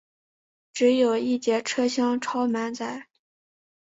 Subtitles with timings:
[0.73, 3.05] 只有一节车厢超满载